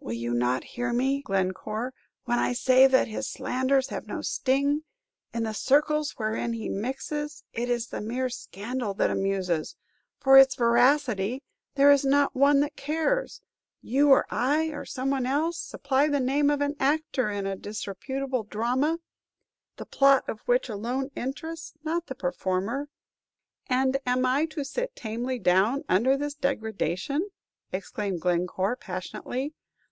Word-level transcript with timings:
"Will 0.00 0.14
you 0.14 0.32
not 0.32 0.64
hear 0.64 0.90
me, 0.94 1.20
Glencore, 1.20 1.92
when 2.24 2.38
I 2.38 2.54
say 2.54 2.86
that 2.86 3.08
his 3.08 3.28
slanders 3.28 3.88
have 3.90 4.06
no 4.06 4.22
sting? 4.22 4.84
In 5.34 5.42
the 5.42 5.52
circles 5.52 6.12
wherein 6.12 6.54
he 6.54 6.70
mixes, 6.70 7.44
it 7.52 7.68
is 7.68 7.88
the 7.88 8.00
mere 8.00 8.30
scandal 8.30 8.94
that 8.94 9.10
amuses; 9.10 9.76
for 10.18 10.38
its 10.38 10.54
veracity, 10.54 11.42
there 11.74 11.90
is 11.90 12.06
not 12.06 12.34
one 12.34 12.60
that 12.60 12.74
cares. 12.74 13.42
You, 13.82 14.08
or 14.08 14.24
I, 14.30 14.68
or 14.68 14.86
some 14.86 15.10
one 15.10 15.26
else, 15.26 15.58
supply 15.58 16.08
the 16.08 16.20
name 16.20 16.48
of 16.48 16.62
an 16.62 16.76
actor 16.80 17.28
in 17.28 17.44
a 17.44 17.54
disreputable 17.54 18.44
drama, 18.44 19.00
the 19.76 19.84
plot 19.84 20.26
of 20.26 20.40
which 20.46 20.70
alone 20.70 21.10
interests, 21.16 21.74
not 21.84 22.06
the 22.06 22.14
performer." 22.14 22.88
"And 23.66 23.98
am 24.06 24.24
I 24.24 24.46
to 24.46 24.64
sit 24.64 24.96
tamely 24.96 25.38
down 25.38 25.84
under 25.86 26.16
this 26.16 26.32
degradation?" 26.34 27.28
exclaimed 27.74 28.22
Glencore, 28.22 28.74
passionately. 28.76 29.52